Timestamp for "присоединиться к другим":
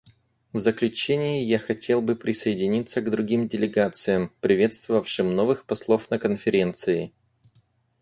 2.15-3.47